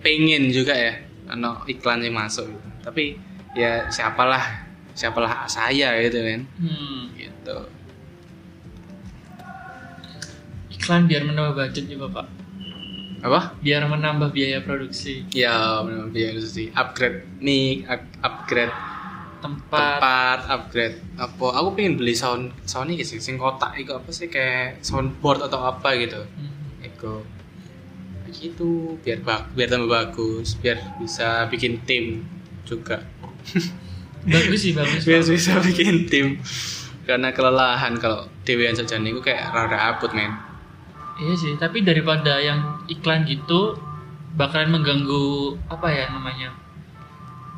pengen 0.00 0.48
juga 0.52 0.72
ya 0.76 0.94
ano 1.26 1.60
iklan 1.66 2.00
yang 2.04 2.14
masuk. 2.14 2.46
Gitu. 2.46 2.68
tapi 2.86 3.04
ya 3.58 3.90
siapalah 3.90 4.68
siapalah 4.94 5.44
saya 5.50 5.92
gitu 6.06 6.22
kan. 6.22 6.40
Hmm, 6.62 7.10
gitu. 7.18 7.56
Iklan 10.72 11.10
biar 11.10 11.26
menambah 11.26 11.56
budget 11.58 11.84
juga 11.90 12.06
pak 12.22 12.26
apa? 13.26 13.58
Biar 13.58 13.82
menambah 13.90 14.30
biaya 14.30 14.62
produksi. 14.62 15.26
Ya 15.34 15.82
biar 15.82 16.38
itu 16.38 16.46
sih 16.46 16.66
upgrade 16.72 17.26
mic 17.42 17.82
up- 17.90 18.14
upgrade 18.22 18.72
tempat 19.38 20.00
tempat 20.00 20.38
upgrade. 20.48 20.96
Apa? 21.16 21.46
Aku 21.62 21.76
pengen 21.76 22.00
beli 22.00 22.12
sound 22.16 22.52
sound 22.64 22.92
ini 22.92 23.04
sih 23.04 23.20
sing 23.22 23.36
kotak 23.36 23.76
itu 23.76 23.92
apa 23.92 24.10
sih? 24.10 24.26
Kayak 24.28 24.80
soundboard 24.84 25.44
atau 25.46 25.62
apa 25.62 25.96
gitu. 25.96 26.22
Hmm. 26.22 26.84
Eko 26.84 27.36
gitu 28.36 29.00
biar 29.00 29.24
bag 29.24 29.48
biar 29.56 29.68
tambah 29.70 29.88
bagus 29.88 30.60
biar 30.60 30.76
bisa 31.00 31.48
bikin 31.48 31.80
tim 31.88 32.26
juga. 32.66 33.00
Bagus 34.26 34.66
sih 34.66 34.74
bagus. 34.74 35.06
Biar 35.06 35.22
Pak. 35.22 35.30
bisa 35.30 35.52
bikin 35.62 36.10
tim. 36.10 36.42
Karena 37.06 37.30
kelelahan 37.30 37.94
kalau 37.94 38.26
dewean 38.42 38.74
saja 38.74 38.98
nih 38.98 39.14
kayak 39.22 39.54
rada 39.54 39.94
abut 39.94 40.10
men. 40.10 40.34
Iya 41.22 41.34
sih 41.38 41.54
tapi 41.54 41.86
daripada 41.86 42.42
yang 42.42 42.82
iklan 42.90 43.22
gitu 43.22 43.78
bakalan 44.34 44.74
mengganggu 44.74 45.54
apa 45.70 45.86
ya 45.94 46.10
namanya? 46.10 46.50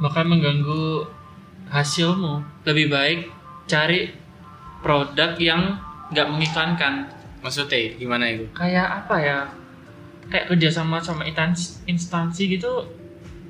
Bakalan 0.04 0.36
mengganggu 0.36 1.08
hasilmu. 1.68 2.44
Lebih 2.64 2.86
baik 2.92 3.18
cari 3.68 4.12
produk 4.80 5.36
yang 5.36 5.76
nggak 6.12 6.28
mengiklankan. 6.28 7.08
Maksudnya 7.44 7.94
gimana 7.96 8.24
itu? 8.28 8.48
Kayak 8.56 9.04
apa 9.04 9.16
ya? 9.20 9.38
Kayak 10.28 10.52
kerjasama 10.52 11.00
sama 11.00 11.24
instansi, 11.24 11.84
instansi 11.88 12.42
gitu 12.58 12.84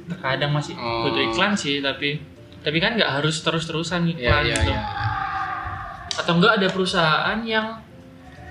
terkadang 0.09 0.57
masih 0.57 0.73
Oh. 0.81 1.05
butuh 1.05 1.21
iklan 1.21 1.53
sih 1.53 1.85
tapi 1.85 2.17
tapi 2.65 2.81
kan 2.81 2.97
nggak 2.97 3.21
harus 3.21 3.45
terus-terusan 3.45 4.09
ya 4.17 4.41
iklan 4.41 4.45
ya 4.49 4.57
gitu. 4.57 4.73
ya 4.73 4.81
atau 6.17 6.33
enggak 6.41 6.53
ada 6.57 6.69
perusahaan 6.73 7.39
yang 7.45 7.77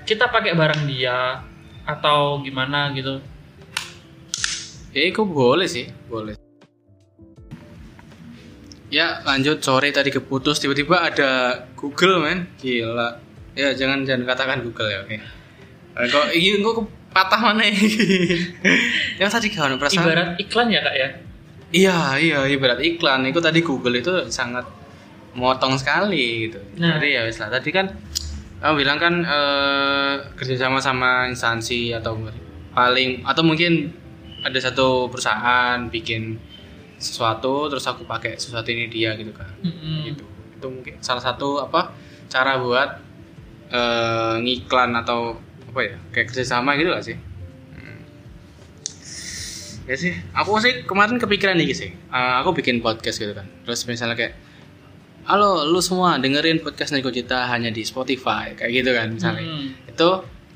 kita 0.06 0.30
pakai 0.30 0.54
barang 0.56 0.86
dia 0.86 1.42
atau 1.84 2.40
gimana 2.40 2.94
gitu. 2.96 3.20
Ya 4.96 5.02
itu 5.04 5.20
boleh 5.20 5.68
sih? 5.68 5.90
Boleh 6.08 6.47
ya 8.88 9.20
lanjut. 9.24 9.60
Sore 9.60 9.88
tadi 9.92 10.12
keputus 10.12 10.60
tiba-tiba 10.60 11.04
ada 11.04 11.62
Google 11.76 12.24
men. 12.24 12.48
Gila. 12.60 13.20
Ya 13.56 13.74
jangan 13.74 14.04
jangan 14.04 14.24
katakan 14.28 14.58
Google 14.64 14.88
ya 14.88 14.98
oke. 15.04 15.16
Eh, 15.98 16.06
kok 16.08 16.26
ini 16.30 16.62
kok 16.62 16.86
patah 17.08 17.40
mana 17.40 17.64
ya 17.64 17.74
yang 19.24 19.30
tadi 19.32 19.48
kan 19.50 19.74
perasaan? 19.80 20.04
Ibarat 20.04 20.28
iklan 20.38 20.68
ya 20.70 20.80
kak 20.84 20.94
ya? 20.94 21.08
Iya 21.68 21.98
iya 22.20 22.38
ibarat 22.48 22.80
iklan. 22.80 23.26
Itu 23.28 23.40
tadi 23.42 23.60
Google 23.64 23.98
itu 23.98 24.28
sangat 24.30 24.64
motong 25.36 25.76
sekali 25.76 26.48
gitu. 26.48 26.60
Nah. 26.80 26.96
jadi 26.96 27.08
ya 27.18 27.20
wis 27.26 27.38
lah. 27.42 27.50
Tadi 27.50 27.70
kan 27.74 27.86
kamu 28.58 28.74
bilang 28.74 28.98
kan 28.98 29.14
eh, 29.22 30.14
kerjasama 30.34 30.78
sama 30.82 31.26
instansi 31.30 31.94
atau 31.94 32.18
paling 32.74 33.26
atau 33.26 33.42
mungkin 33.42 33.90
ada 34.42 34.58
satu 34.62 35.10
perusahaan 35.10 35.90
bikin 35.90 36.38
sesuatu 36.98 37.66
terus 37.66 37.82
aku 37.84 38.02
pakai 38.04 38.34
sesuatu 38.34 38.66
ini 38.66 38.86
dia 38.86 39.14
gitu 39.14 39.30
kan 39.30 39.48
Mm-mm. 39.60 40.04
gitu 40.06 40.24
itu 40.52 40.66
mungkin 40.66 40.94
salah 40.98 41.20
satu 41.20 41.58
apa 41.60 41.94
cara 42.26 42.58
buat 42.58 42.90
eh, 43.68 44.34
ngiklan 44.38 44.92
atau 44.96 45.38
apa 45.64 45.80
ya 45.80 45.94
kayak 46.10 46.26
kerjasama 46.28 46.74
gitu 46.74 46.90
gak 46.90 47.04
sih 47.04 47.16
Hmm. 47.70 48.00
ya 49.86 49.94
sih 49.94 50.12
aku 50.32 50.58
sih 50.58 50.82
kemarin 50.82 51.16
kepikiran 51.16 51.54
nih 51.54 51.70
sih 51.70 51.90
Eh, 51.90 52.34
aku 52.36 52.52
bikin 52.52 52.78
podcast 52.78 53.16
gitu 53.16 53.32
kan 53.32 53.46
terus 53.62 53.84
misalnya 53.84 54.14
kayak 54.14 54.34
halo 55.24 55.62
lu 55.64 55.78
semua 55.78 56.16
dengerin 56.16 56.58
podcast 56.58 56.90
Neko 56.90 57.08
Cita 57.08 57.46
hanya 57.46 57.68
di 57.68 57.80
Spotify 57.82 58.52
kayak 58.52 58.72
gitu 58.74 58.90
kan 58.90 59.08
misalnya 59.10 59.44
Mm. 59.44 59.88
itu 59.88 60.08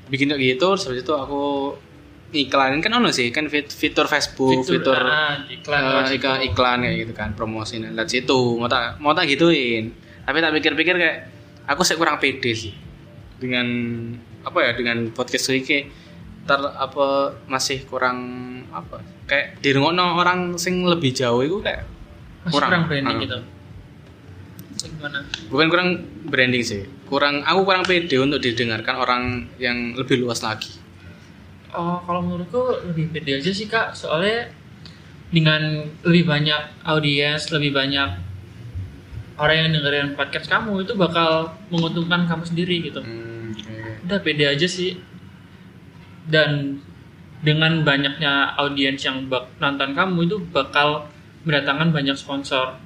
bikin 0.05 0.27
kayak 0.27 0.43
gitu 0.51 0.67
terus 0.75 0.97
itu 0.99 1.13
aku 1.13 1.73
iklanin 2.33 2.81
kan 2.81 2.93
ono 2.93 3.09
sih 3.09 3.29
kan 3.29 3.45
fit- 3.45 3.69
fitur 3.69 4.05
Facebook 4.05 4.65
fitur, 4.65 4.97
ah, 4.99 5.37
iklan 5.45 5.77
Eh, 5.77 5.87
lewat 5.87 6.05
iklan, 6.11 6.37
iklan 6.43 6.77
kayak 6.81 6.95
gitu 6.99 7.13
kan 7.13 7.29
promosi. 7.31 7.77
Lihat 7.77 8.05
situ 8.05 8.57
mau 8.57 8.65
tak 8.65 8.97
mau 8.97 9.13
tak 9.13 9.25
gituin. 9.27 9.93
Tapi 10.23 10.37
tak 10.39 10.51
pikir-pikir 10.51 10.95
kayak 10.95 11.17
aku 11.63 11.81
sih 11.81 11.93
kurang 11.93 12.17
pede 12.17 12.51
sih 12.51 12.73
dengan 13.37 13.67
apa 14.41 14.59
ya 14.59 14.71
dengan 14.73 15.07
podcast 15.09 15.47
ini 15.49 15.61
kayak 15.61 15.85
ter 16.43 16.59
apa 16.59 17.05
masih 17.45 17.85
kurang 17.85 18.19
apa 18.67 18.99
kayak 19.23 19.61
dirungokno 19.61 20.17
orang 20.17 20.39
sing 20.57 20.83
lebih 20.83 21.11
jauh 21.11 21.39
itu 21.39 21.57
kayak 21.59 21.87
masih 22.41 22.51
kurang. 22.51 22.69
kurang, 22.69 22.83
branding 22.85 23.15
Ah. 23.15 23.21
gitu. 23.21 23.39
Gimana? 24.83 25.19
Bukan 25.47 25.67
kurang 25.69 25.89
branding 26.25 26.63
sih 26.63 26.83
kurang 27.07 27.39
aku 27.41 27.63
kurang 27.63 27.83
pede 27.83 28.17
untuk 28.17 28.39
didengarkan 28.39 28.95
orang 28.97 29.23
yang 29.55 29.93
lebih 29.93 30.19
luas 30.19 30.41
lagi 30.41 30.71
oh 31.73 31.99
kalau 32.05 32.21
menurutku 32.21 32.61
lebih 32.89 33.11
pede 33.11 33.41
aja 33.41 33.51
sih 33.51 33.67
kak. 33.67 33.93
Soalnya 33.93 34.49
dengan 35.33 35.89
lebih 36.05 36.29
banyak 36.29 36.85
audiens 36.85 37.49
lebih 37.49 37.73
banyak 37.73 38.09
orang 39.33 39.55
yang 39.65 39.69
dengerin 39.73 40.13
podcast 40.13 40.45
kamu 40.45 40.85
itu 40.85 40.93
bakal 40.93 41.57
menguntungkan 41.73 42.29
kamu 42.29 42.43
sendiri 42.45 42.75
gitu. 42.85 43.01
Hmm, 43.01 43.49
oke. 43.51 44.05
udah 44.05 44.19
pede 44.21 44.45
aja 44.45 44.67
sih. 44.69 45.01
Dan 46.23 46.79
dengan 47.43 47.83
banyaknya 47.83 48.55
audiens 48.55 49.03
yang 49.03 49.27
bak 49.27 49.51
nonton 49.59 49.91
kamu 49.91 50.17
itu 50.29 50.37
bakal 50.53 51.09
mendatangkan 51.43 51.91
banyak 51.91 52.15
sponsor. 52.15 52.79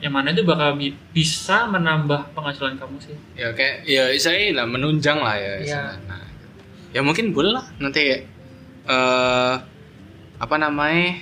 Yang 0.00 0.12
mana 0.12 0.28
itu 0.32 0.44
bakal 0.44 0.76
bi- 0.76 0.96
bisa 1.12 1.68
menambah 1.68 2.32
penghasilan 2.32 2.76
kamu 2.80 2.96
sih. 3.00 3.16
Ya 3.36 3.52
kayak 3.52 3.84
ya 3.84 4.08
saya 4.16 4.52
lah 4.56 4.64
menunjang 4.68 5.20
lah 5.20 5.36
ya 5.36 5.52
istilahnya. 5.60 6.04
Nah, 6.08 6.25
ya 6.96 7.04
mungkin 7.04 7.36
boleh 7.36 7.52
lah 7.60 7.66
nanti 7.76 8.00
kayak 8.00 8.22
eh 8.88 9.54
apa 10.40 10.54
namanya? 10.56 11.12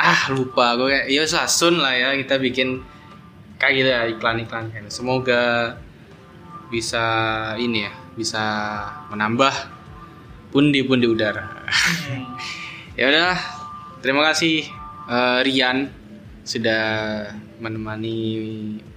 Ah 0.00 0.32
lupa 0.32 0.72
gue 0.80 0.88
kayak 0.88 1.06
ya 1.12 1.44
sun 1.44 1.76
lah 1.84 1.92
ya 1.92 2.16
kita 2.16 2.40
bikin 2.40 2.80
kayak 3.60 3.72
gitu 3.76 3.88
ya 3.92 4.02
iklan-iklan 4.08 4.72
kan 4.72 4.84
semoga 4.88 5.76
bisa 6.72 7.04
ini 7.60 7.84
ya 7.84 7.92
bisa 8.16 8.44
menambah 9.12 9.52
pundi-pundi 10.48 11.04
udara. 11.04 11.44
Ya 12.98 13.14
udah 13.14 13.38
terima 14.02 14.26
kasih 14.26 14.66
eh, 15.06 15.38
Rian 15.46 15.86
sudah 16.42 16.82
menemani 17.62 18.18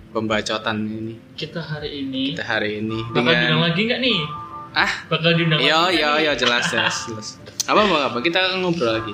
pembacotan 0.10 0.90
ini. 0.90 1.22
Kita 1.38 1.62
hari 1.62 2.02
ini. 2.02 2.34
Kita 2.34 2.42
hari 2.42 2.82
ini 2.82 2.98
bakal 3.14 3.30
diundang 3.30 3.62
lagi 3.62 3.82
nggak 3.86 4.02
nih 4.02 4.41
ah 4.72 4.92
bakal 5.12 5.36
diundang 5.36 5.60
Yo 5.60 5.92
yo 5.92 6.12
nih? 6.20 6.28
yo 6.28 6.32
jelas 6.40 6.72
jelas 6.72 6.96
jelas. 7.08 7.28
Apa 7.68 7.84
apa 7.86 7.98
apa 8.12 8.18
kita 8.24 8.60
ngobrol 8.60 8.92
lagi. 9.02 9.14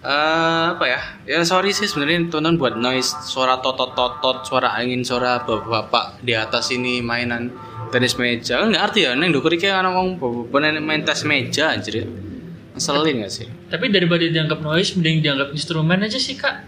Eh 0.00 0.64
apa 0.76 0.84
ya? 0.88 1.00
Ya 1.28 1.38
sorry 1.44 1.70
sih 1.76 1.86
sebenarnya 1.86 2.32
tonton 2.32 2.56
buat 2.56 2.74
noise 2.74 3.12
suara 3.24 3.60
totot 3.60 3.92
totot, 3.92 4.42
suara 4.48 4.72
angin, 4.74 5.04
suara 5.04 5.44
bapak-bapak 5.44 6.24
di 6.24 6.32
atas 6.32 6.72
ini 6.72 7.04
mainan 7.04 7.52
tenis 7.92 8.16
meja. 8.16 8.64
Kan 8.64 8.72
nggak 8.72 8.84
arti 8.90 9.04
ya, 9.06 9.12
neng 9.14 9.30
iki 9.30 9.68
ana 9.68 9.92
wong 9.92 10.16
bapak 10.16 10.80
main 10.80 11.04
tenis 11.04 11.22
meja 11.28 11.70
anjir. 11.70 12.08
Ngeselin 12.70 13.26
gak 13.26 13.32
sih? 13.34 13.48
tapi 13.70 13.86
daripada 13.88 14.26
dianggap 14.26 14.58
noise 14.60 14.98
mending 14.98 15.22
dianggap 15.22 15.54
instrumen 15.54 16.02
aja 16.02 16.18
sih 16.18 16.34
kak 16.34 16.66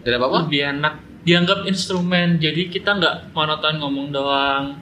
Dari 0.00 0.16
apa 0.16 0.26
apa? 0.32 0.38
lebih 0.48 0.60
enak 0.64 0.94
dianggap 1.20 1.68
instrumen 1.68 2.40
jadi 2.40 2.72
kita 2.72 2.96
nggak 2.96 3.36
monoton 3.36 3.76
ngomong 3.76 4.08
doang 4.08 4.80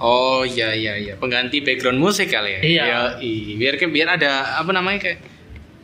Oh 0.00 0.42
iya 0.48 0.72
iya 0.72 0.96
iya, 0.96 1.14
pengganti 1.20 1.60
background 1.60 2.00
musik 2.00 2.32
kali 2.32 2.56
ya. 2.56 2.60
Iya. 2.64 2.84
Yoi. 3.20 3.60
biar 3.60 3.76
ke 3.76 3.84
biar 3.84 4.16
ada 4.16 4.56
apa 4.56 4.72
namanya 4.72 4.96
kayak 5.04 5.18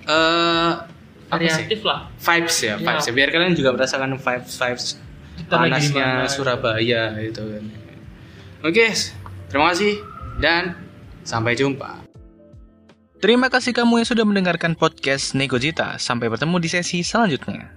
eh 0.08 0.72
apa 1.28 1.42
sih? 1.42 1.68
variatif 1.68 1.80
lah 1.84 2.08
vibes 2.16 2.56
ya, 2.64 2.74
Iya. 2.80 2.86
vibes 2.88 3.04
ya. 3.04 3.12
Biar 3.12 3.28
kalian 3.28 3.52
juga 3.52 3.70
merasakan 3.76 4.16
vibes 4.16 4.52
vibes 4.56 4.86
Kita 5.36 5.54
panasnya. 5.60 6.24
Surabaya 6.32 7.12
gitu 7.20 7.44
kan. 7.44 7.64
Oke, 8.64 8.88
terima 9.52 9.76
kasih 9.76 10.00
dan 10.40 10.72
sampai 11.20 11.52
jumpa. 11.52 12.08
Terima 13.20 13.52
kasih 13.52 13.76
kamu 13.76 14.00
yang 14.00 14.08
sudah 14.08 14.24
mendengarkan 14.24 14.72
podcast 14.72 15.36
Negojita. 15.36 16.00
Sampai 16.00 16.32
bertemu 16.32 16.56
di 16.56 16.68
sesi 16.72 17.04
selanjutnya. 17.04 17.68